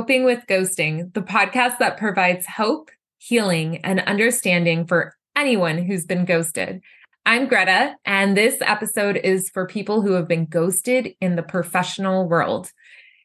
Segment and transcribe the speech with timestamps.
[0.00, 6.24] Coping with Ghosting, the podcast that provides hope, healing, and understanding for anyone who's been
[6.24, 6.80] ghosted.
[7.26, 12.26] I'm Gretta, and this episode is for people who have been ghosted in the professional
[12.26, 12.72] world.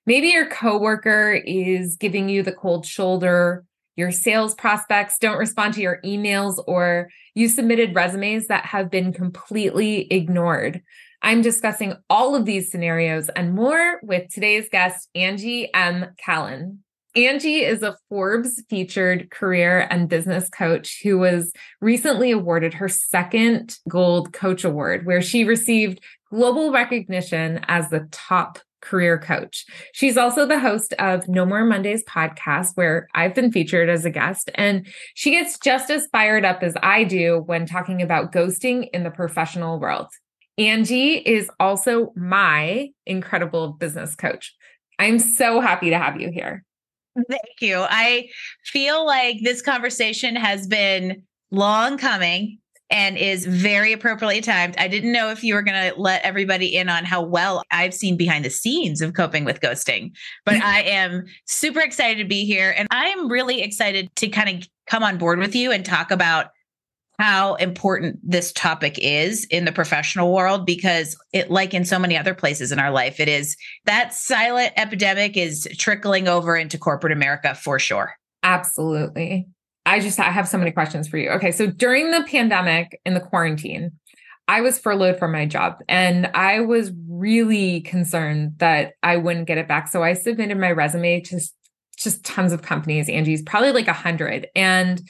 [0.06, 3.64] Maybe your coworker is giving you the cold shoulder,
[3.96, 9.14] your sales prospects don't respond to your emails, or you submitted resumes that have been
[9.14, 10.84] completely ignored.
[11.26, 16.06] I'm discussing all of these scenarios and more with today's guest, Angie M.
[16.24, 16.78] Callen.
[17.16, 21.52] Angie is a Forbes featured career and business coach who was
[21.82, 28.60] recently awarded her second Gold Coach Award, where she received global recognition as the top
[28.82, 29.66] career coach.
[29.94, 34.12] She's also the host of No More Mondays podcast, where I've been featured as a
[34.12, 38.90] guest, and she gets just as fired up as I do when talking about ghosting
[38.94, 40.10] in the professional world.
[40.58, 44.56] Angie is also my incredible business coach.
[45.00, 46.64] I'm so happy to have you here.
[47.16, 47.86] Thank you.
[47.90, 48.30] I
[48.66, 54.76] feel like this conversation has been long coming and is very appropriately timed.
[54.78, 57.94] I didn't know if you were going to let everybody in on how well I've
[57.94, 60.12] seen behind the scenes of coping with ghosting,
[60.46, 62.74] but I am super excited to be here.
[62.78, 66.48] And I'm really excited to kind of come on board with you and talk about
[67.20, 72.18] how important this topic is in the professional world because it like in so many
[72.18, 73.56] other places in our life it is
[73.86, 78.14] that silent epidemic is trickling over into corporate america for sure.
[78.44, 79.48] Absolutely.
[79.86, 81.30] I just i have so many questions for you.
[81.32, 83.92] Okay so during the pandemic in the quarantine
[84.48, 89.58] i was furloughed from my job and i was really concerned that i wouldn't get
[89.58, 89.88] it back.
[89.88, 91.40] So i submitted my resume to
[91.98, 94.48] just tons of companies angie's probably like a hundred.
[94.56, 95.02] And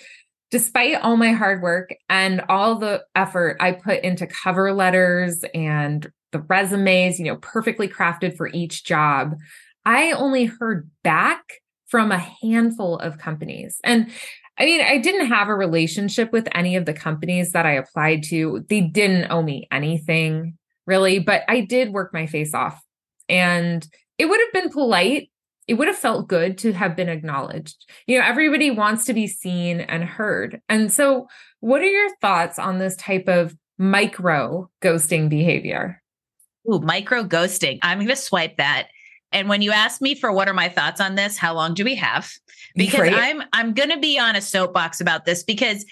[0.56, 6.10] despite all my hard work and all the effort I put into cover letters and
[6.32, 9.36] the resumes, you know, perfectly crafted for each job,
[9.84, 11.42] I only heard back
[11.88, 13.82] from a handful of companies.
[13.84, 14.10] And
[14.58, 18.24] I mean, I didn't have a relationship with any of the companies that I applied
[18.30, 18.64] to.
[18.70, 20.58] They didn't owe me anything
[20.88, 22.82] really, but I did work my face off.
[23.28, 23.86] And
[24.18, 25.30] it would have been polite
[25.68, 27.90] it would have felt good to have been acknowledged.
[28.08, 30.62] You know, everybody wants to be seen and heard.
[30.70, 31.28] And so,
[31.60, 36.02] what are your thoughts on this type of micro ghosting behavior?
[36.72, 37.80] Ooh, micro ghosting.
[37.82, 38.88] I'm going to swipe that.
[39.32, 41.84] And when you ask me for what are my thoughts on this, how long do
[41.84, 42.32] we have?
[42.76, 43.14] Because Great.
[43.14, 45.86] I'm I'm going to be on a soapbox about this because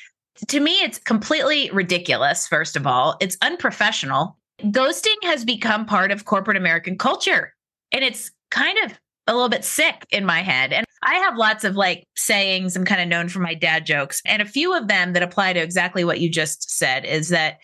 [0.48, 3.18] to me it's completely ridiculous first of all.
[3.20, 4.38] It's unprofessional.
[4.62, 7.54] Ghosting has become part of corporate American culture.
[7.92, 8.98] And it's kind of
[9.28, 10.74] a little bit sick in my head.
[10.74, 14.22] And I have lots of like sayings I'm kind of known for my dad jokes.
[14.26, 17.60] And a few of them that apply to exactly what you just said is that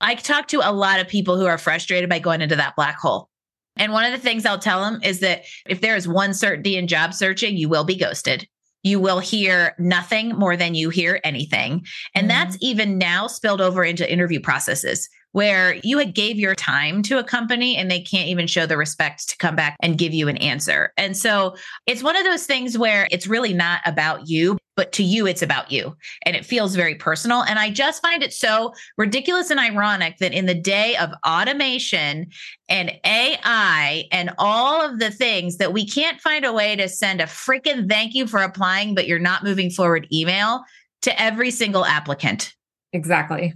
[0.00, 2.98] I talk to a lot of people who are frustrated by going into that black
[2.98, 3.28] hole.
[3.76, 6.76] And one of the things I'll tell them is that if there is one certainty
[6.76, 8.46] in job searching, you will be ghosted.
[8.82, 11.84] You will hear nothing more than you hear anything.
[12.14, 12.50] And mm-hmm.
[12.50, 17.18] that's even now spilled over into interview processes where you had gave your time to
[17.18, 20.28] a company and they can't even show the respect to come back and give you
[20.28, 20.92] an answer.
[20.96, 21.56] And so
[21.88, 25.42] it's one of those things where it's really not about you, but to you, it's
[25.42, 25.96] about you.
[26.24, 27.42] And it feels very personal.
[27.42, 32.26] And I just find it so ridiculous and ironic that in the day of automation
[32.68, 37.20] and AI and all of the things that we can't find a way to send
[37.20, 40.62] a freaking thank you for applying, but you're not moving forward email
[41.02, 42.54] to every single applicant.
[42.92, 43.54] Exactly.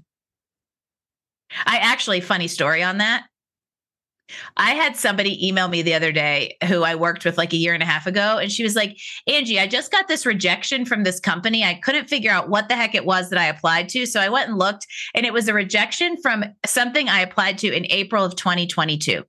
[1.66, 3.25] I actually, funny story on that.
[4.56, 7.75] I had somebody email me the other day who I worked with like a year
[7.75, 8.38] and a half ago.
[8.38, 11.64] And she was like, Angie, I just got this rejection from this company.
[11.64, 14.06] I couldn't figure out what the heck it was that I applied to.
[14.06, 17.75] So I went and looked, and it was a rejection from something I applied to
[17.75, 19.25] in April of 2022.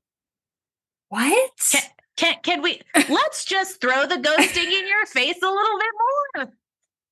[1.09, 1.51] What?
[1.71, 1.81] Can,
[2.17, 5.91] can, can we let's just throw the ghosting in your face a little bit
[6.35, 6.53] more?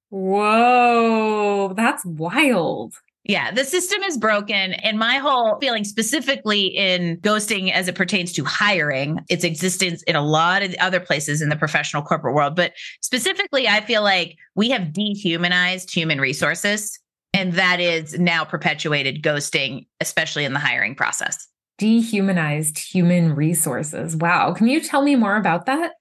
[0.09, 2.93] Whoa, that's wild.
[3.27, 4.73] Yeah, the system is broken.
[4.73, 10.15] And my whole feeling, specifically in ghosting as it pertains to hiring, its existence in
[10.15, 12.55] a lot of other places in the professional corporate world.
[12.55, 16.97] But specifically, I feel like we have dehumanized human resources.
[17.33, 21.47] And that is now perpetuated ghosting, especially in the hiring process.
[21.77, 24.15] Dehumanized human resources.
[24.15, 24.53] Wow.
[24.53, 25.91] Can you tell me more about that?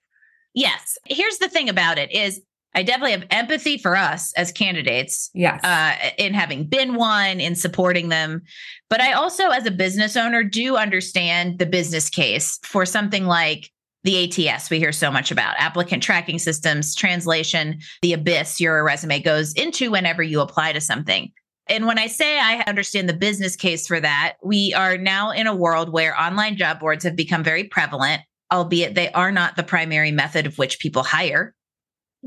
[0.55, 0.97] Yes.
[1.05, 2.41] Here's the thing about it is
[2.77, 5.31] I definitely have empathy for us as candidates.
[5.35, 5.65] Yes.
[5.65, 8.43] Uh, in having been one, in supporting them.
[8.91, 13.73] But I also, as a business owner, do understand the business case for something like
[14.05, 19.19] the ATS we hear so much about applicant tracking systems, translation, the abyss your resume
[19.19, 21.33] goes into whenever you apply to something.
[21.69, 25.49] And when I say I understand the business case for that, we are now in
[25.49, 28.23] a world where online job boards have become very prevalent
[28.53, 31.55] albeit they are not the primary method of which people hire.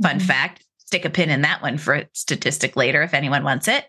[0.01, 0.27] Fun mm-hmm.
[0.27, 3.85] fact, stick a pin in that one for a statistic later if anyone wants it.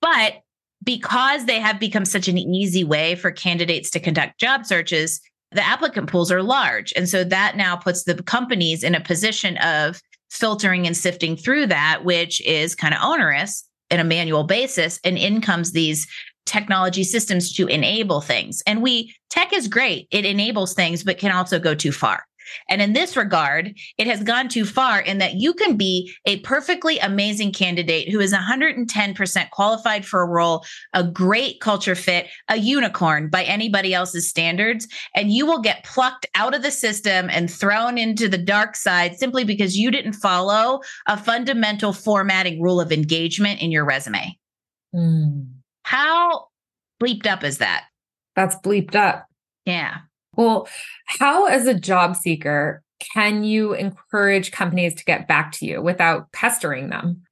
[0.00, 0.40] But
[0.82, 5.20] because they have become such an easy way for candidates to conduct job searches,
[5.52, 6.92] the applicant pools are large.
[6.96, 11.66] And so that now puts the companies in a position of filtering and sifting through
[11.66, 15.00] that, which is kind of onerous in a manual basis.
[15.04, 16.06] And in comes these
[16.46, 18.62] technology systems to enable things.
[18.66, 22.24] And we, tech is great, it enables things, but can also go too far.
[22.68, 26.40] And in this regard, it has gone too far in that you can be a
[26.40, 32.56] perfectly amazing candidate who is 110% qualified for a role, a great culture fit, a
[32.56, 37.50] unicorn by anybody else's standards, and you will get plucked out of the system and
[37.50, 42.92] thrown into the dark side simply because you didn't follow a fundamental formatting rule of
[42.92, 44.36] engagement in your resume.
[44.94, 45.48] Mm.
[45.82, 46.46] How
[47.02, 47.84] bleeped up is that?
[48.36, 49.26] That's bleeped up.
[49.64, 49.98] Yeah.
[50.40, 50.68] Well,
[51.04, 56.32] how, as a job seeker, can you encourage companies to get back to you without
[56.32, 57.24] pestering them?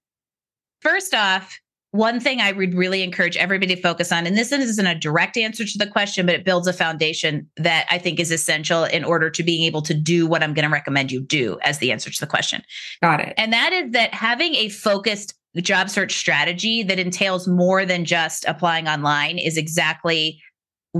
[0.82, 1.58] First off,
[1.92, 5.38] one thing I would really encourage everybody to focus on, and this isn't a direct
[5.38, 9.04] answer to the question, but it builds a foundation that I think is essential in
[9.04, 11.90] order to being able to do what I'm going to recommend you do as the
[11.90, 12.62] answer to the question.
[13.00, 13.32] Got it.
[13.38, 18.44] And that is that having a focused job search strategy that entails more than just
[18.44, 20.42] applying online is exactly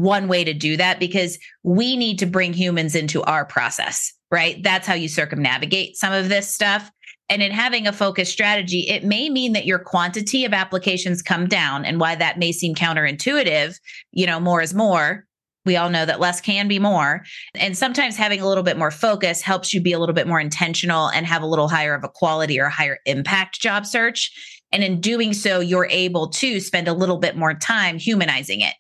[0.03, 4.63] one way to do that because we need to bring humans into our process, right?
[4.63, 6.91] That's how you circumnavigate some of this stuff.
[7.31, 11.47] And in having a focused strategy, it may mean that your quantity of applications come
[11.47, 11.85] down.
[11.85, 13.79] And why that may seem counterintuitive,
[14.13, 15.27] you know, more is more.
[15.67, 17.23] We all know that less can be more.
[17.55, 20.41] And sometimes having a little bit more focus helps you be a little bit more
[20.41, 24.33] intentional and have a little higher of a quality or higher impact job search.
[24.73, 28.75] And in doing so, you're able to spend a little bit more time humanizing it.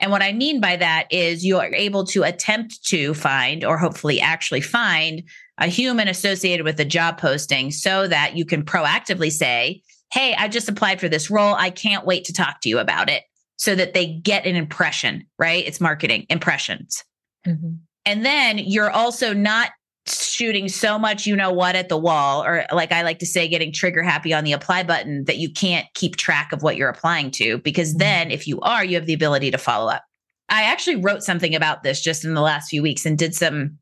[0.00, 3.78] And what I mean by that is you are able to attempt to find, or
[3.78, 5.22] hopefully actually find,
[5.58, 10.48] a human associated with a job posting so that you can proactively say, Hey, I
[10.48, 11.54] just applied for this role.
[11.54, 13.24] I can't wait to talk to you about it
[13.56, 15.66] so that they get an impression, right?
[15.66, 17.04] It's marketing impressions.
[17.46, 17.72] Mm-hmm.
[18.06, 19.70] And then you're also not
[20.08, 23.48] shooting so much you know what at the wall or like i like to say
[23.48, 26.88] getting trigger happy on the apply button that you can't keep track of what you're
[26.88, 27.98] applying to because mm-hmm.
[27.98, 30.04] then if you are you have the ability to follow up.
[30.50, 33.78] I actually wrote something about this just in the last few weeks and did some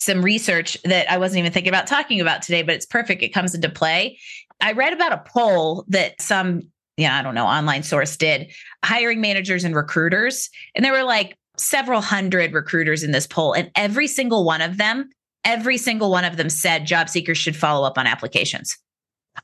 [0.00, 3.22] some research that i wasn't even thinking about talking about today but it's perfect.
[3.22, 4.18] It comes into play.
[4.60, 6.62] I read about a poll that some
[6.96, 8.52] yeah i don't know online source did
[8.84, 13.70] hiring managers and recruiters and there were like several hundred recruiters in this poll and
[13.76, 15.08] every single one of them
[15.44, 18.76] every single one of them said job seekers should follow up on applications.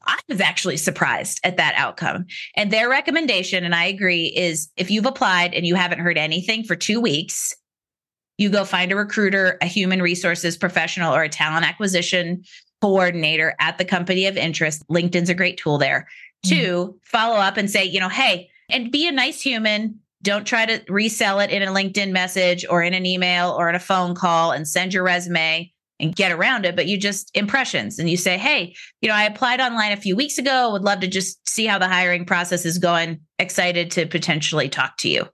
[0.06, 2.26] I was actually surprised at that outcome.
[2.56, 6.64] And their recommendation, and I agree, is if you've applied and you haven't heard anything
[6.64, 7.55] for two weeks,
[8.38, 12.43] you go find a recruiter, a human resources professional, or a talent acquisition
[12.81, 14.82] coordinator at the company of interest.
[14.88, 16.06] LinkedIn's a great tool there
[16.46, 16.56] mm-hmm.
[16.56, 19.99] to follow up and say, you know, hey, and be a nice human.
[20.23, 23.75] Don't try to resell it in a LinkedIn message or in an email or in
[23.75, 27.98] a phone call and send your resume and get around it, but you just impressions
[27.98, 30.72] and you say, Hey, you know, I applied online a few weeks ago.
[30.72, 33.20] Would love to just see how the hiring process is going.
[33.39, 35.27] Excited to potentially talk to you.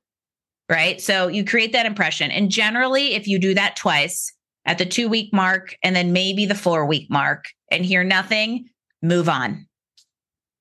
[0.69, 1.01] Right.
[1.01, 2.31] So you create that impression.
[2.31, 4.33] And generally, if you do that twice
[4.65, 8.67] at the two week mark and then maybe the four week mark and hear nothing,
[9.01, 9.67] move on.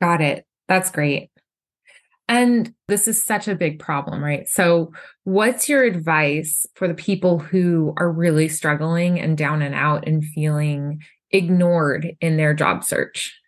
[0.02, 0.46] Got it.
[0.68, 1.30] That's great.
[2.28, 4.48] And this is such a big problem, right?
[4.48, 4.92] So,
[5.26, 10.24] what's your advice for the people who are really struggling and down and out and
[10.24, 11.02] feeling
[11.32, 13.40] ignored in their job search?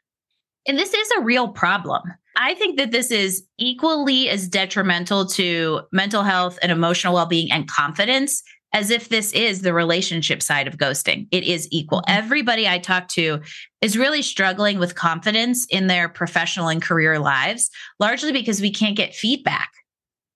[0.67, 2.03] And this is a real problem.
[2.36, 7.51] I think that this is equally as detrimental to mental health and emotional well being
[7.51, 8.43] and confidence
[8.74, 11.27] as if this is the relationship side of ghosting.
[11.31, 12.01] It is equal.
[12.01, 12.17] Mm-hmm.
[12.19, 13.41] Everybody I talk to
[13.81, 17.69] is really struggling with confidence in their professional and career lives,
[18.00, 19.71] largely because we can't get feedback,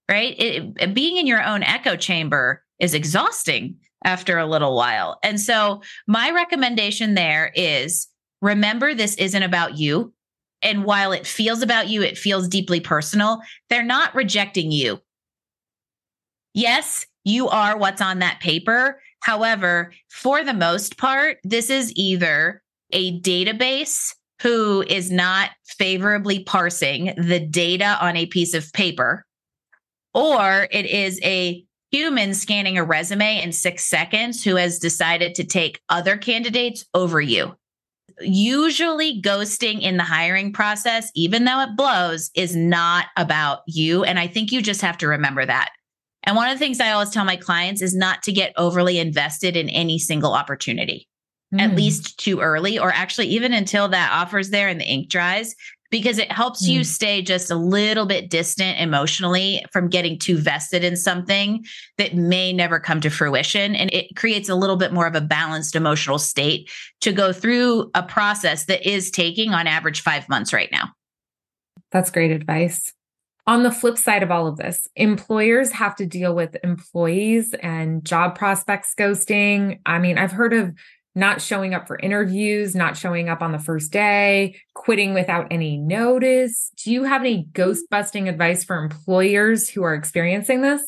[0.09, 0.35] right?
[0.39, 5.19] It, being in your own echo chamber is exhausting after a little while.
[5.23, 8.07] And so, my recommendation there is
[8.41, 10.13] remember this isn't about you.
[10.63, 13.41] And while it feels about you, it feels deeply personal.
[13.69, 15.01] They're not rejecting you.
[16.53, 19.01] Yes, you are what's on that paper.
[19.21, 22.61] However, for the most part, this is either
[22.91, 29.25] a database who is not favorably parsing the data on a piece of paper,
[30.13, 35.43] or it is a human scanning a resume in six seconds who has decided to
[35.43, 37.55] take other candidates over you.
[38.19, 44.03] Usually, ghosting in the hiring process, even though it blows, is not about you.
[44.03, 45.71] And I think you just have to remember that
[46.23, 48.99] And one of the things I always tell my clients is not to get overly
[48.99, 51.07] invested in any single opportunity,
[51.53, 51.59] mm.
[51.59, 55.55] at least too early, or actually even until that offer's there and the ink dries,
[55.89, 56.73] because it helps mm.
[56.73, 61.65] you stay just a little bit distant emotionally from getting too vested in something
[61.97, 63.75] that may never come to fruition.
[63.75, 66.69] And it creates a little bit more of a balanced emotional state
[67.01, 70.89] to go through a process that is taking on average five months right now.
[71.91, 72.93] That's great advice.
[73.47, 78.05] On the flip side of all of this, employers have to deal with employees and
[78.05, 79.79] job prospects ghosting.
[79.85, 80.73] I mean, I've heard of
[81.15, 85.77] not showing up for interviews, not showing up on the first day, quitting without any
[85.77, 86.71] notice.
[86.83, 90.81] Do you have any ghost busting advice for employers who are experiencing this?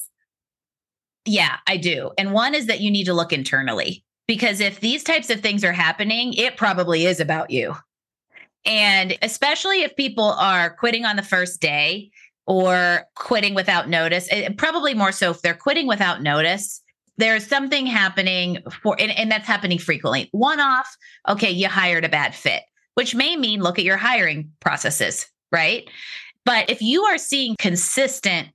[1.25, 2.11] Yeah, I do.
[2.17, 5.63] And one is that you need to look internally because if these types of things
[5.63, 7.75] are happening, it probably is about you.
[8.65, 12.11] And especially if people are quitting on the first day,
[12.45, 14.27] or quitting without notice.
[14.31, 16.81] It, probably more so if they're quitting without notice.
[17.17, 20.29] There's something happening for, and, and that's happening frequently.
[20.31, 20.89] One off,
[21.29, 22.63] okay, you hired a bad fit,
[22.95, 25.87] which may mean look at your hiring processes, right?
[26.43, 28.49] But if you are seeing consistent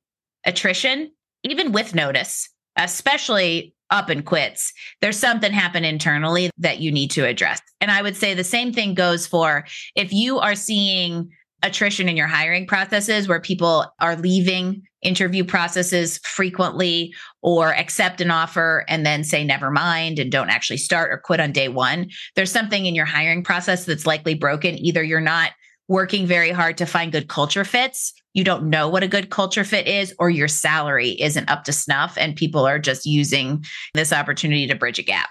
[0.45, 1.12] attrition,
[1.45, 7.26] even with notice, especially up and quits, there's something happen internally that you need to
[7.26, 7.61] address.
[7.80, 11.30] And I would say the same thing goes for if you are seeing
[11.62, 17.12] attrition in your hiring processes where people are leaving interview processes frequently
[17.43, 21.41] or accept an offer and then say never mind and don't actually start or quit
[21.41, 22.09] on day one.
[22.37, 24.79] There's something in your hiring process that's likely broken.
[24.79, 25.53] Either you're not
[25.88, 29.65] working very hard to find good culture fits you don't know what a good culture
[29.65, 34.12] fit is or your salary isn't up to snuff and people are just using this
[34.12, 35.29] opportunity to bridge a gap.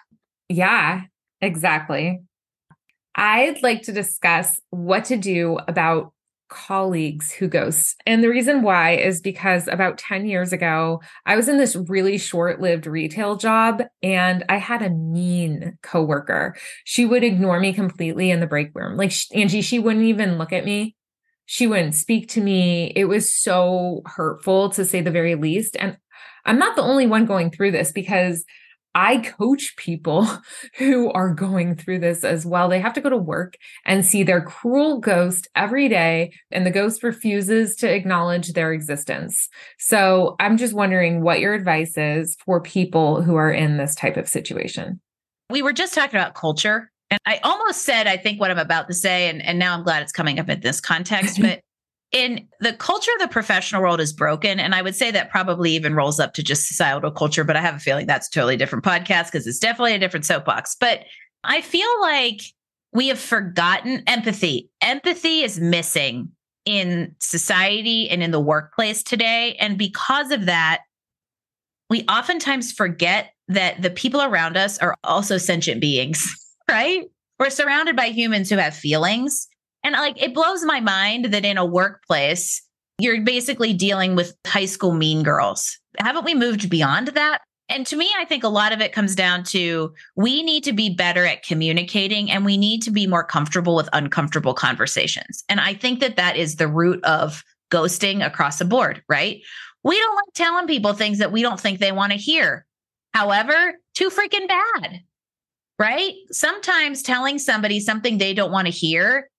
[0.50, 1.04] Yeah
[1.40, 2.22] exactly.
[3.16, 6.12] I'd like to discuss what to do about
[6.50, 8.02] colleagues who ghost.
[8.06, 12.18] And the reason why is because about 10 years ago, I was in this really
[12.18, 16.56] short lived retail job and I had a mean coworker.
[16.86, 18.98] She would ignore me completely in the break room.
[18.98, 20.96] Like Angie, she wouldn't even look at me.
[21.46, 22.92] She wouldn't speak to me.
[22.96, 25.78] It was so hurtful to say the very least.
[25.80, 25.98] And
[26.46, 28.44] I'm not the only one going through this because
[28.98, 30.28] I coach people
[30.78, 32.68] who are going through this as well.
[32.68, 33.54] They have to go to work
[33.86, 39.50] and see their cruel ghost every day, and the ghost refuses to acknowledge their existence.
[39.78, 44.18] So I'm just wondering what your advice is for people who are in this type
[44.18, 45.00] of situation.
[45.52, 46.92] We were just talking about culture.
[47.12, 49.84] And I almost said, I think what I'm about to say, and, and now I'm
[49.84, 51.40] glad it's coming up in this context.
[51.42, 51.62] But
[52.12, 55.72] in the culture of the professional world is broken and i would say that probably
[55.72, 58.58] even rolls up to just societal culture but i have a feeling that's a totally
[58.58, 60.76] different podcast because it's definitely a different soapbox.
[60.80, 61.02] But
[61.44, 62.42] i feel like
[62.94, 64.70] we have forgotten empathy.
[64.82, 66.30] Empathy is missing
[66.66, 70.82] in society and in the workplace today and because of that
[71.90, 76.34] we oftentimes forget that the people around us are also sentient beings
[76.70, 77.06] right?
[77.40, 79.48] We're surrounded by humans who have feelings
[79.88, 82.62] and like it blows my mind that in a workplace,
[83.00, 85.78] you're basically dealing with high school mean girls.
[85.98, 87.42] Haven't we moved beyond that?
[87.70, 90.74] And to me, I think a lot of it comes down to we need to
[90.74, 95.44] be better at communicating and we need to be more comfortable with uncomfortable conversations.
[95.50, 99.42] And I think that that is the root of ghosting across the board, right?
[99.84, 102.66] We don't like telling people things that we don't think they want to hear.
[103.14, 105.02] However, too freaking bad,
[105.80, 106.14] right?
[106.32, 109.30] Sometimes telling somebody something they don't want to hear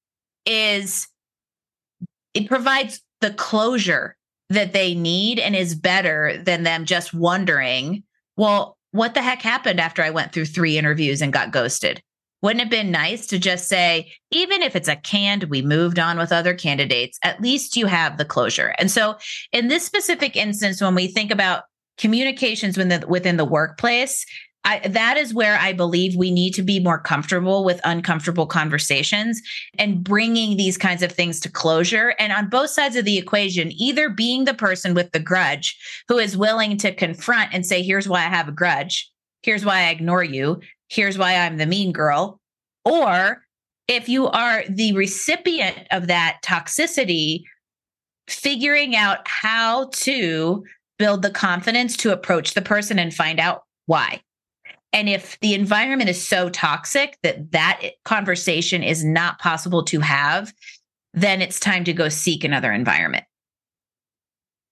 [0.48, 1.06] is
[2.34, 4.16] it provides the closure
[4.50, 8.02] that they need and is better than them just wondering,
[8.36, 12.02] well, what the heck happened after I went through three interviews and got ghosted?
[12.40, 15.98] Wouldn't it have been nice to just say, even if it's a canned, we moved
[15.98, 18.74] on with other candidates, at least you have the closure.
[18.78, 19.16] And so,
[19.52, 21.64] in this specific instance, when we think about
[21.98, 24.24] communications within the, within the workplace,
[24.68, 29.40] I, that is where I believe we need to be more comfortable with uncomfortable conversations
[29.78, 32.14] and bringing these kinds of things to closure.
[32.18, 35.74] And on both sides of the equation, either being the person with the grudge
[36.06, 39.10] who is willing to confront and say, here's why I have a grudge.
[39.42, 40.60] Here's why I ignore you.
[40.90, 42.38] Here's why I'm the mean girl.
[42.84, 43.42] Or
[43.88, 47.44] if you are the recipient of that toxicity,
[48.28, 50.62] figuring out how to
[50.98, 54.20] build the confidence to approach the person and find out why.
[54.92, 60.52] And if the environment is so toxic that that conversation is not possible to have,
[61.12, 63.24] then it's time to go seek another environment.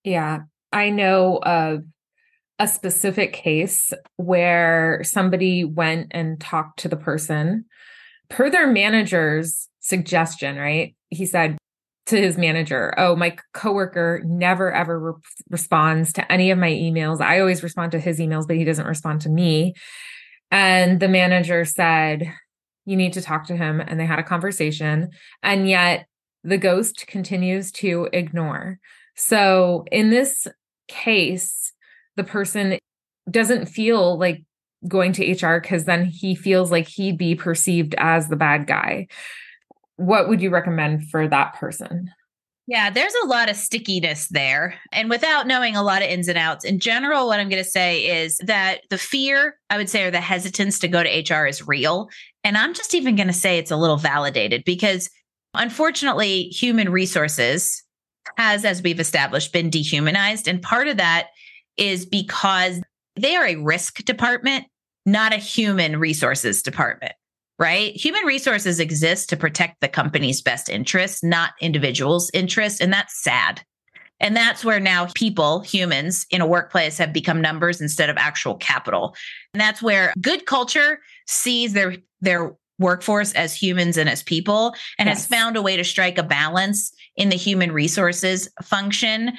[0.05, 0.41] Yeah.
[0.73, 1.83] I know of
[2.59, 7.67] a specific case where somebody went and talked to the person
[8.31, 10.97] per their manager's suggestion, right?
[11.11, 11.59] He said,
[12.07, 15.13] to his manager, "Oh, my coworker never ever re-
[15.51, 17.21] responds to any of my emails.
[17.21, 19.75] I always respond to his emails, but he doesn't respond to me."
[20.51, 22.33] And the manager said,
[22.85, 25.11] "You need to talk to him." And they had a conversation,
[25.43, 26.07] and yet
[26.45, 28.79] the ghost continues to ignore.
[29.17, 30.47] So, in this
[30.89, 31.73] case,
[32.17, 32.79] the person
[33.31, 34.45] doesn't feel like
[34.87, 39.09] going to HR because then he feels like he'd be perceived as the bad guy.
[39.97, 42.11] What would you recommend for that person?
[42.69, 44.75] Yeah, there's a lot of stickiness there.
[44.93, 47.69] And without knowing a lot of ins and outs, in general, what I'm going to
[47.69, 51.47] say is that the fear, I would say, or the hesitance to go to HR
[51.47, 52.09] is real.
[52.43, 55.09] And I'm just even going to say it's a little validated because
[55.55, 57.85] unfortunately, human resources
[58.37, 60.49] has, as we've established, been dehumanized.
[60.49, 61.29] And part of that
[61.77, 62.81] is because
[63.15, 64.67] they are a risk department
[65.07, 67.13] not a human resources department,
[67.59, 67.95] right?
[67.97, 72.81] Human resources exist to protect the company's best interests, not individuals' interests.
[72.81, 73.63] And that's sad.
[74.21, 78.55] And that's where now people, humans in a workplace have become numbers instead of actual
[78.55, 79.15] capital.
[79.53, 85.07] And that's where good culture sees their their workforce as humans and as people and
[85.07, 85.19] yes.
[85.19, 89.33] has found a way to strike a balance in the human resources function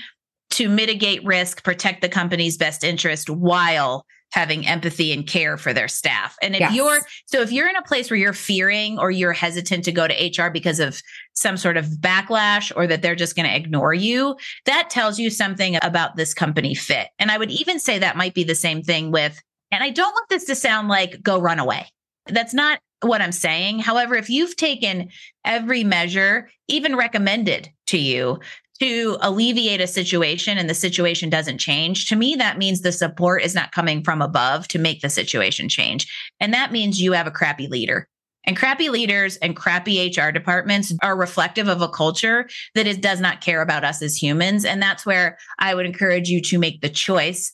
[0.50, 4.06] to mitigate risk, protect the company's best interest while
[4.38, 6.38] having empathy and care for their staff.
[6.44, 6.76] And if yes.
[6.76, 10.08] you're so if you're in a place where you're fearing or you're hesitant to go
[10.08, 11.02] to HR because of
[11.34, 15.32] some sort of backlash or that they're just going to ignore you, that tells you
[15.32, 17.08] something about this company fit.
[17.18, 19.42] And I would even say that might be the same thing with
[19.72, 21.88] and I don't want this to sound like go run away.
[22.28, 23.80] That's not what I'm saying.
[23.80, 25.10] However, if you've taken
[25.46, 28.40] every measure, even recommended to you
[28.80, 33.44] to alleviate a situation and the situation doesn't change, to me, that means the support
[33.44, 36.08] is not coming from above to make the situation change.
[36.40, 38.08] And that means you have a crappy leader.
[38.46, 43.20] And crappy leaders and crappy HR departments are reflective of a culture that is, does
[43.20, 44.64] not care about us as humans.
[44.64, 47.52] And that's where I would encourage you to make the choice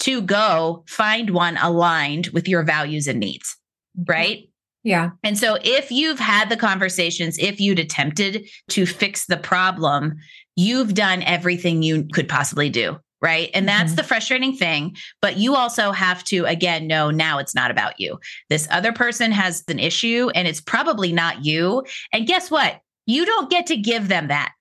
[0.00, 3.56] to go find one aligned with your values and needs,
[3.98, 4.10] mm-hmm.
[4.10, 4.48] right?
[4.84, 5.10] Yeah.
[5.24, 10.14] And so if you've had the conversations, if you'd attempted to fix the problem,
[10.56, 12.98] you've done everything you could possibly do.
[13.22, 13.50] Right.
[13.54, 13.96] And that's mm-hmm.
[13.96, 14.94] the frustrating thing.
[15.22, 18.18] But you also have to, again, know now it's not about you.
[18.50, 21.84] This other person has an issue and it's probably not you.
[22.12, 22.80] And guess what?
[23.06, 24.52] You don't get to give them that.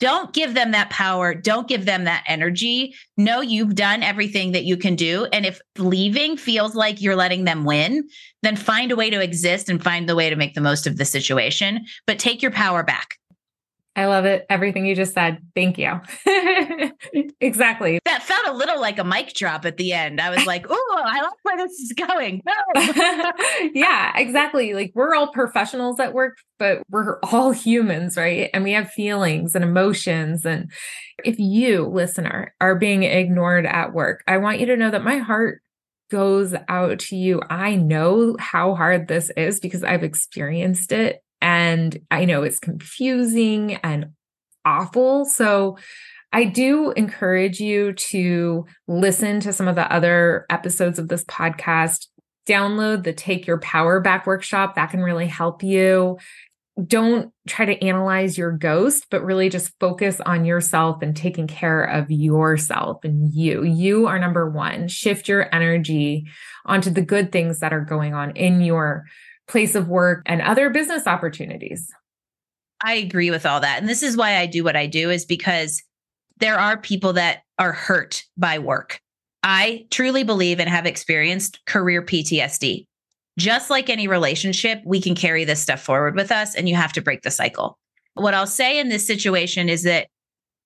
[0.00, 1.34] Don't give them that power.
[1.34, 2.94] Don't give them that energy.
[3.18, 5.26] No, you've done everything that you can do.
[5.26, 8.08] And if leaving feels like you're letting them win,
[8.42, 10.96] then find a way to exist and find the way to make the most of
[10.96, 13.19] the situation, but take your power back.
[13.96, 14.46] I love it.
[14.48, 15.38] Everything you just said.
[15.54, 16.00] Thank you.
[17.40, 17.98] exactly.
[18.04, 20.20] That felt a little like a mic drop at the end.
[20.20, 22.42] I was like, oh, I like where this is going.
[23.74, 24.74] yeah, exactly.
[24.74, 28.48] Like we're all professionals at work, but we're all humans, right?
[28.54, 30.46] And we have feelings and emotions.
[30.46, 30.70] And
[31.24, 35.18] if you, listener, are being ignored at work, I want you to know that my
[35.18, 35.62] heart
[36.10, 37.40] goes out to you.
[37.50, 43.76] I know how hard this is because I've experienced it and I know it's confusing
[43.76, 44.12] and
[44.64, 45.24] awful.
[45.24, 45.78] So
[46.32, 52.06] I do encourage you to listen to some of the other episodes of this podcast.
[52.48, 54.74] Download the Take Your Power Back workshop.
[54.74, 56.18] That can really help you.
[56.86, 61.82] Don't try to analyze your ghost, but really just focus on yourself and taking care
[61.82, 63.64] of yourself and you.
[63.64, 64.88] You are number one.
[64.88, 66.26] Shift your energy
[66.64, 69.04] onto the good things that are going on in your
[69.50, 71.92] place of work and other business opportunities.
[72.82, 73.78] I agree with all that.
[73.78, 75.82] And this is why I do what I do is because
[76.38, 79.00] there are people that are hurt by work.
[79.42, 82.86] I truly believe and have experienced career PTSD.
[83.38, 86.92] Just like any relationship, we can carry this stuff forward with us and you have
[86.94, 87.78] to break the cycle.
[88.14, 90.08] What I'll say in this situation is that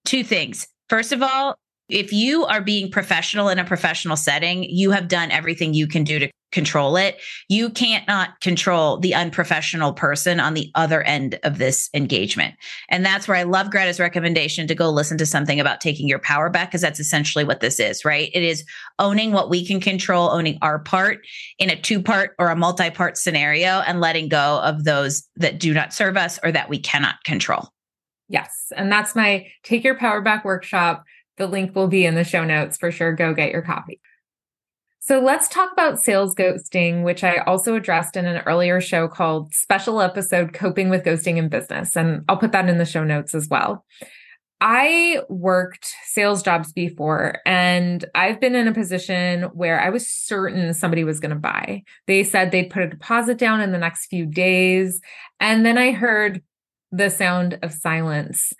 [0.04, 0.66] two things.
[0.88, 1.56] First of all,
[1.88, 6.04] if you are being professional in a professional setting, you have done everything you can
[6.04, 7.20] do to control it.
[7.48, 12.54] You can't not control the unprofessional person on the other end of this engagement.
[12.88, 16.20] And that's where I love Gretta's recommendation to go listen to something about taking your
[16.20, 18.30] power back, because that's essentially what this is, right?
[18.32, 18.64] It is
[18.98, 21.26] owning what we can control, owning our part
[21.58, 25.58] in a two part or a multi part scenario, and letting go of those that
[25.58, 27.68] do not serve us or that we cannot control.
[28.28, 28.72] Yes.
[28.76, 31.04] And that's my Take Your Power Back workshop.
[31.36, 33.12] The link will be in the show notes for sure.
[33.12, 34.00] Go get your copy.
[35.06, 39.52] So let's talk about sales ghosting, which I also addressed in an earlier show called
[39.52, 41.94] Special Episode Coping with Ghosting in Business.
[41.94, 43.84] And I'll put that in the show notes as well.
[44.62, 50.72] I worked sales jobs before, and I've been in a position where I was certain
[50.72, 51.82] somebody was going to buy.
[52.06, 55.02] They said they'd put a deposit down in the next few days.
[55.38, 56.42] And then I heard
[56.92, 58.54] the sound of silence.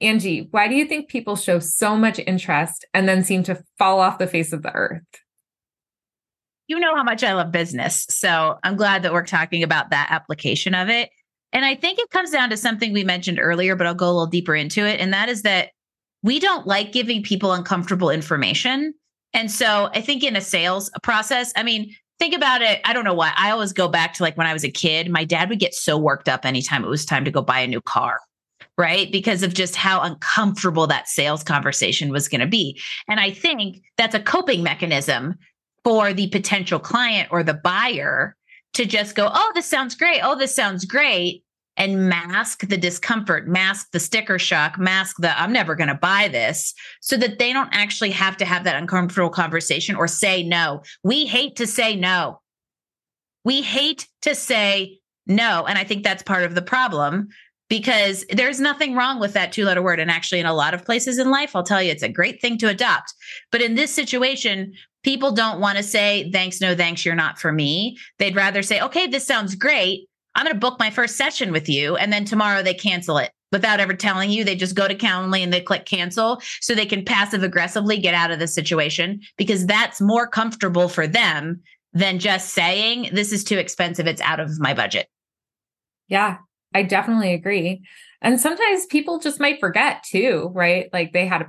[0.00, 4.00] Angie, why do you think people show so much interest and then seem to fall
[4.00, 5.04] off the face of the earth?
[6.68, 8.06] You know how much I love business.
[8.10, 11.10] So I'm glad that we're talking about that application of it.
[11.52, 14.12] And I think it comes down to something we mentioned earlier, but I'll go a
[14.12, 15.00] little deeper into it.
[15.00, 15.70] And that is that
[16.22, 18.92] we don't like giving people uncomfortable information.
[19.32, 22.80] And so I think in a sales process, I mean, think about it.
[22.84, 23.32] I don't know why.
[23.36, 25.74] I always go back to like when I was a kid, my dad would get
[25.74, 28.20] so worked up anytime it was time to go buy a new car
[28.78, 29.10] right?
[29.10, 32.80] Because of just how uncomfortable that sales conversation was going to be.
[33.08, 35.34] And I think that's a coping mechanism
[35.84, 38.36] for the potential client or the buyer
[38.74, 40.20] to just go, oh, this sounds great.
[40.22, 41.44] Oh, this sounds great.
[41.76, 46.28] And mask the discomfort, mask the sticker shock, mask the I'm never going to buy
[46.28, 50.82] this so that they don't actually have to have that uncomfortable conversation or say no.
[51.04, 52.40] We hate to say no.
[53.44, 55.66] We hate to say no.
[55.66, 57.28] And I think that's part of the problem
[57.68, 60.00] because there's nothing wrong with that two letter word.
[60.00, 62.40] And actually, in a lot of places in life, I'll tell you, it's a great
[62.40, 63.14] thing to adopt.
[63.52, 64.72] But in this situation,
[65.04, 67.98] people don't want to say, thanks, no thanks, you're not for me.
[68.18, 70.08] They'd rather say, okay, this sounds great.
[70.34, 71.96] I'm going to book my first session with you.
[71.96, 74.44] And then tomorrow they cancel it without ever telling you.
[74.44, 78.14] They just go to Calendly and they click cancel so they can passive aggressively get
[78.14, 81.60] out of the situation because that's more comfortable for them
[81.92, 84.06] than just saying, this is too expensive.
[84.06, 85.08] It's out of my budget.
[86.08, 86.38] Yeah,
[86.74, 87.82] I definitely agree.
[88.20, 90.88] And sometimes people just might forget too, right?
[90.92, 91.46] Like they had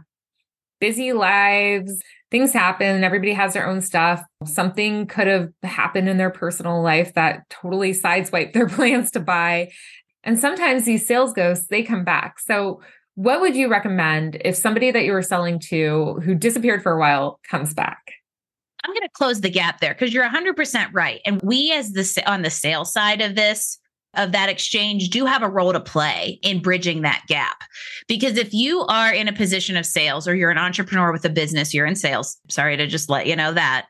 [0.79, 1.99] busy lives,
[2.31, 4.23] things happen, everybody has their own stuff.
[4.45, 9.71] Something could have happened in their personal life that totally sideswiped their plans to buy.
[10.23, 12.39] And sometimes these sales ghosts, they come back.
[12.39, 12.81] So,
[13.15, 16.99] what would you recommend if somebody that you were selling to who disappeared for a
[16.99, 18.13] while comes back?
[18.83, 21.19] I'm going to close the gap there because you're 100% right.
[21.25, 23.77] And we, as the on the sales side of this,
[24.15, 27.63] of that exchange do have a role to play in bridging that gap.
[28.07, 31.29] Because if you are in a position of sales or you're an entrepreneur with a
[31.29, 33.87] business, you're in sales, sorry to just let you know that,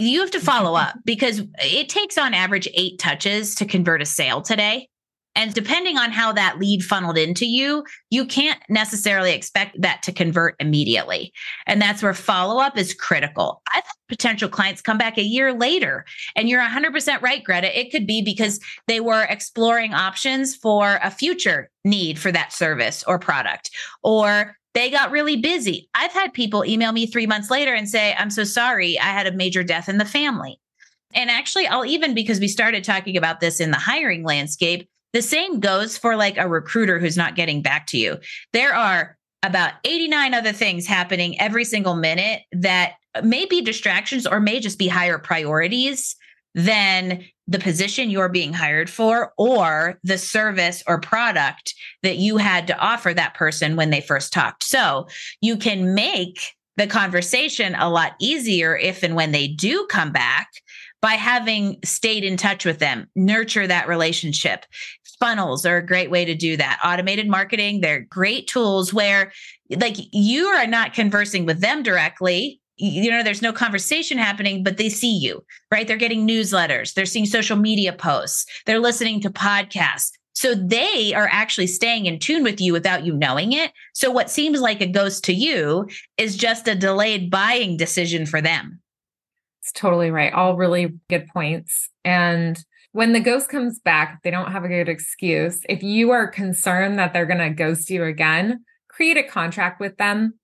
[0.00, 4.06] you have to follow up because it takes on average eight touches to convert a
[4.06, 4.88] sale today.
[5.36, 10.12] And depending on how that lead funneled into you, you can't necessarily expect that to
[10.12, 11.32] convert immediately.
[11.66, 13.62] And that's where follow up is critical.
[13.72, 17.78] I've had potential clients come back a year later, and you're 100% right, Gretta.
[17.78, 23.04] It could be because they were exploring options for a future need for that service
[23.06, 23.70] or product,
[24.02, 25.88] or they got really busy.
[25.94, 29.26] I've had people email me three months later and say, I'm so sorry, I had
[29.26, 30.60] a major death in the family.
[31.14, 35.22] And actually, I'll even, because we started talking about this in the hiring landscape, the
[35.22, 38.18] same goes for like a recruiter who's not getting back to you.
[38.52, 44.38] There are about 89 other things happening every single minute that may be distractions or
[44.38, 46.14] may just be higher priorities
[46.54, 52.66] than the position you're being hired for or the service or product that you had
[52.68, 54.62] to offer that person when they first talked.
[54.62, 55.08] So
[55.40, 60.48] you can make the conversation a lot easier if and when they do come back
[61.00, 64.66] by having stayed in touch with them, nurture that relationship.
[65.18, 66.80] Funnels are a great way to do that.
[66.84, 69.32] Automated marketing, they're great tools where
[69.76, 72.60] like you are not conversing with them directly.
[72.76, 75.86] You know, there's no conversation happening, but they see you, right?
[75.86, 80.12] They're getting newsletters, they're seeing social media posts, they're listening to podcasts.
[80.32, 83.72] So they are actually staying in tune with you without you knowing it.
[83.92, 85.86] So what seems like a ghost to you
[86.16, 88.80] is just a delayed buying decision for them.
[89.70, 90.32] It's totally right.
[90.32, 91.90] All really good points.
[92.04, 92.58] And
[92.92, 95.60] when the ghost comes back, they don't have a good excuse.
[95.68, 99.96] If you are concerned that they're going to ghost you again, create a contract with
[99.96, 100.34] them,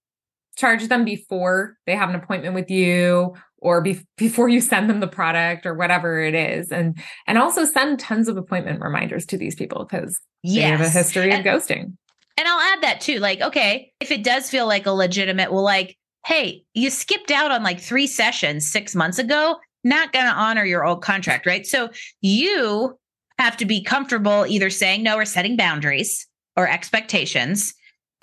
[0.57, 5.01] charge them before they have an appointment with you or be- before you send them
[5.01, 9.37] the product or whatever it is and and also send tons of appointment reminders to
[9.37, 10.65] these people because yes.
[10.65, 11.97] they have a history of ghosting
[12.37, 15.65] and i'll add that too like okay if it does feel like a legitimate well
[15.65, 20.33] like hey, you skipped out on like three sessions six months ago, not going to
[20.33, 21.65] honor your old contract, right?
[21.65, 21.89] So
[22.21, 22.99] you
[23.39, 27.73] have to be comfortable either saying no or setting boundaries or expectations.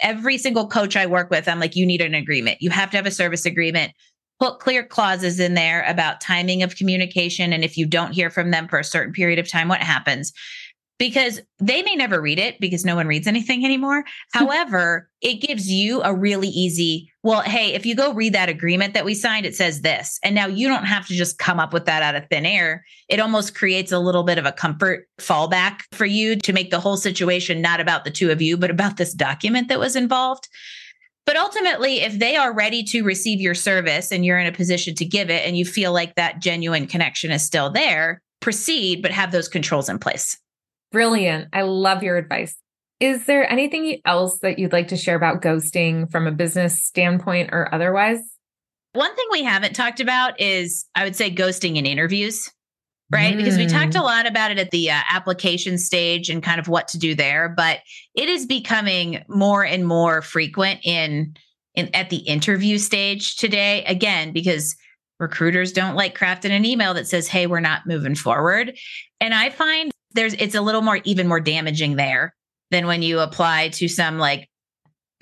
[0.01, 2.57] Every single coach I work with, I'm like, you need an agreement.
[2.59, 3.93] You have to have a service agreement.
[4.37, 7.53] Put clear clauses in there about timing of communication.
[7.53, 10.33] And if you don't hear from them for a certain period of time, what happens?
[10.99, 14.03] Because they may never read it because no one reads anything anymore.
[14.33, 18.93] However, it gives you a really easy, well, hey, if you go read that agreement
[18.93, 20.19] that we signed, it says this.
[20.23, 22.85] And now you don't have to just come up with that out of thin air.
[23.09, 26.79] It almost creates a little bit of a comfort fallback for you to make the
[26.79, 30.47] whole situation not about the two of you, but about this document that was involved.
[31.25, 34.93] But ultimately, if they are ready to receive your service and you're in a position
[34.95, 39.11] to give it and you feel like that genuine connection is still there, proceed, but
[39.11, 40.37] have those controls in place.
[40.93, 41.49] Brilliant.
[41.51, 42.55] I love your advice.
[42.99, 47.49] Is there anything else that you'd like to share about ghosting from a business standpoint
[47.51, 48.19] or otherwise?
[48.93, 52.49] One thing we haven't talked about is, I would say, ghosting in interviews,
[53.11, 53.33] right?
[53.33, 53.37] Mm.
[53.37, 54.03] Because we talked a mm.
[54.03, 57.49] lot about it at the uh, application stage and kind of what to do there,
[57.49, 57.79] but
[58.15, 61.35] it is becoming more and more frequent in,
[61.73, 63.83] in at the interview stage today.
[63.85, 64.75] Again, because
[65.19, 68.77] recruiters don't like crafting an email that says, "Hey, we're not moving forward,"
[69.19, 72.33] and I find there's it's a little more even more damaging there
[72.71, 74.49] than when you apply to some like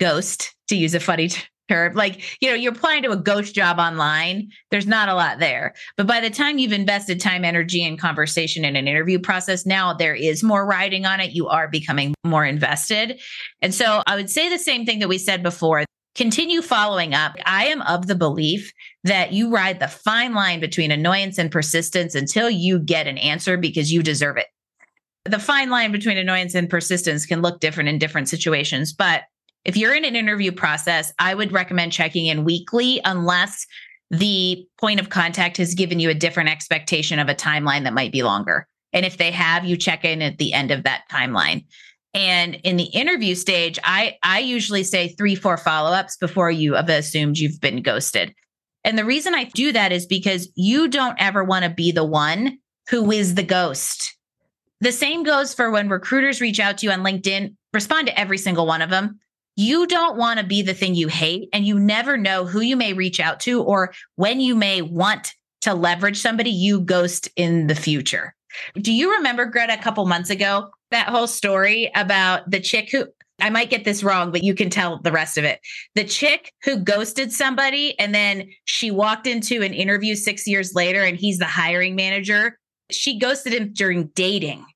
[0.00, 1.30] ghost to use a funny
[1.68, 1.94] term.
[1.94, 5.74] Like you know you're applying to a ghost job online there's not a lot there.
[5.96, 9.92] But by the time you've invested time energy and conversation in an interview process now
[9.94, 11.32] there is more writing on it.
[11.32, 13.20] You are becoming more invested.
[13.60, 15.84] And so i would say the same thing that we said before.
[16.14, 17.34] Continue following up.
[17.46, 18.70] I am of the belief
[19.02, 23.56] that you ride the fine line between annoyance and persistence until you get an answer
[23.56, 24.46] because you deserve it
[25.24, 28.92] the fine line between annoyance and persistence can look different in different situations.
[28.92, 29.22] But
[29.64, 33.66] if you're in an interview process, I would recommend checking in weekly unless
[34.10, 38.12] the point of contact has given you a different expectation of a timeline that might
[38.12, 38.66] be longer.
[38.92, 41.64] And if they have, you check in at the end of that timeline.
[42.12, 46.90] And in the interview stage, I I usually say three, four follow-ups before you have
[46.90, 48.34] assumed you've been ghosted.
[48.84, 52.04] And the reason I do that is because you don't ever want to be the
[52.04, 52.58] one
[52.90, 54.14] who is the ghost.
[54.82, 58.36] The same goes for when recruiters reach out to you on LinkedIn, respond to every
[58.36, 59.20] single one of them.
[59.54, 62.74] You don't want to be the thing you hate, and you never know who you
[62.74, 67.68] may reach out to or when you may want to leverage somebody you ghost in
[67.68, 68.34] the future.
[68.74, 73.06] Do you remember, Gretta, a couple months ago, that whole story about the chick who
[73.40, 75.60] I might get this wrong, but you can tell the rest of it.
[75.94, 81.04] The chick who ghosted somebody and then she walked into an interview six years later
[81.04, 82.58] and he's the hiring manager.
[82.90, 84.66] She ghosted him during dating.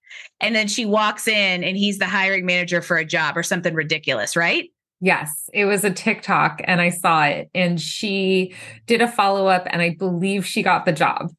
[0.40, 3.75] And then she walks in and he's the hiring manager for a job or something
[3.75, 4.70] ridiculous, right?
[5.01, 7.51] Yes, it was a TikTok and I saw it.
[7.55, 8.55] And she
[8.87, 11.33] did a follow up and I believe she got the job.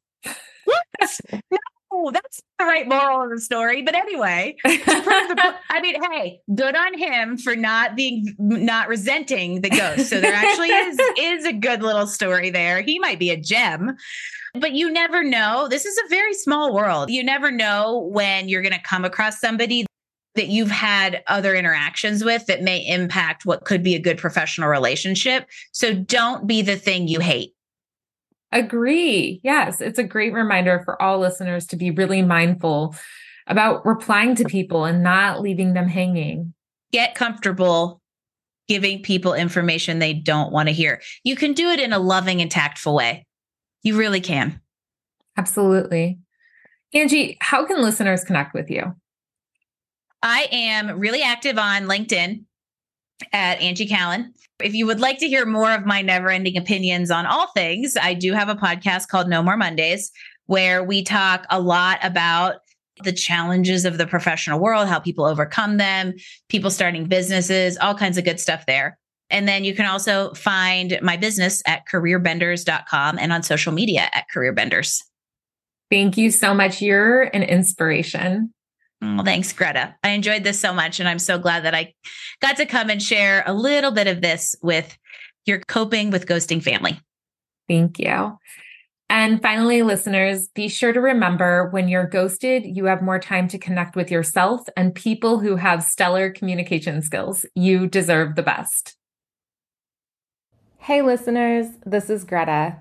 [1.92, 3.82] no, that's the right moral of the story.
[3.82, 9.70] But anyway, the, I mean, hey, good on him for not being not resenting the
[9.70, 10.08] ghost.
[10.08, 12.82] So there actually is is a good little story there.
[12.82, 13.96] He might be a gem.
[14.60, 15.68] But you never know.
[15.68, 17.10] This is a very small world.
[17.10, 19.86] You never know when you're going to come across somebody
[20.34, 24.68] that you've had other interactions with that may impact what could be a good professional
[24.68, 25.46] relationship.
[25.72, 27.54] So don't be the thing you hate.
[28.52, 29.40] Agree.
[29.42, 32.94] Yes, it's a great reminder for all listeners to be really mindful
[33.46, 36.54] about replying to people and not leaving them hanging.
[36.92, 38.00] Get comfortable
[38.68, 41.00] giving people information they don't want to hear.
[41.24, 43.26] You can do it in a loving and tactful way.
[43.82, 44.60] You really can.
[45.36, 46.18] Absolutely.
[46.94, 48.94] Angie, how can listeners connect with you?
[50.22, 52.44] I am really active on LinkedIn
[53.32, 54.32] at Angie Callen.
[54.60, 57.96] If you would like to hear more of my never ending opinions on all things,
[57.96, 60.10] I do have a podcast called No More Mondays
[60.46, 62.56] where we talk a lot about
[63.04, 66.14] the challenges of the professional world, how people overcome them,
[66.48, 68.97] people starting businesses, all kinds of good stuff there.
[69.30, 74.24] And then you can also find my business at careerbenders.com and on social media at
[74.34, 75.02] careerbenders.
[75.90, 76.82] Thank you so much.
[76.82, 78.52] You're an inspiration.
[79.00, 79.94] Well, thanks, Gretta.
[80.02, 80.98] I enjoyed this so much.
[80.98, 81.94] And I'm so glad that I
[82.40, 84.98] got to come and share a little bit of this with
[85.46, 87.00] your coping with ghosting family.
[87.68, 88.38] Thank you.
[89.10, 93.58] And finally, listeners, be sure to remember when you're ghosted, you have more time to
[93.58, 97.46] connect with yourself and people who have stellar communication skills.
[97.54, 98.97] You deserve the best.
[100.88, 102.76] Hey, listeners, this is Gretta.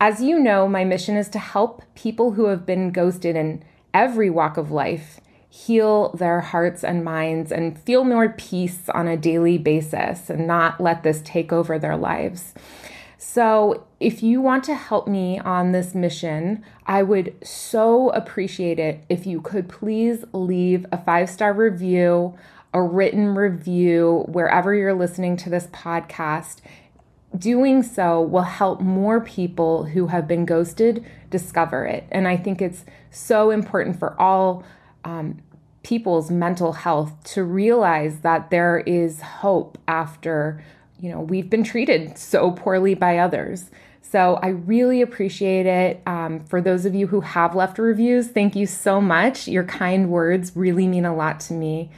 [0.00, 4.30] As you know, my mission is to help people who have been ghosted in every
[4.30, 5.20] walk of life
[5.50, 10.80] heal their hearts and minds and feel more peace on a daily basis and not
[10.80, 12.54] let this take over their lives.
[13.18, 19.04] So, if you want to help me on this mission, I would so appreciate it
[19.10, 22.38] if you could please leave a five star review,
[22.72, 26.62] a written review, wherever you're listening to this podcast
[27.36, 32.04] doing so will help more people who have been ghosted discover it.
[32.10, 34.64] And I think it's so important for all
[35.04, 35.38] um,
[35.82, 40.62] people's mental health to realize that there is hope after,
[40.98, 43.70] you know, we've been treated so poorly by others.
[44.02, 46.02] So I really appreciate it.
[46.04, 49.46] Um, for those of you who have left reviews, thank you so much.
[49.46, 51.90] Your kind words really mean a lot to me.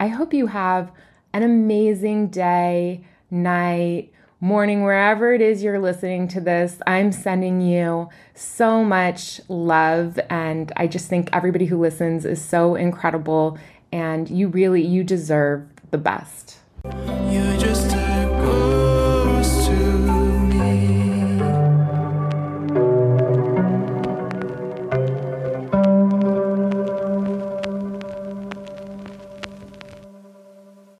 [0.00, 0.90] I hope you have
[1.32, 6.78] an amazing day, night, morning, wherever it is you're listening to this.
[6.86, 10.18] I'm sending you so much love.
[10.30, 13.58] And I just think everybody who listens is so incredible.
[13.92, 16.56] And you really, you deserve the best.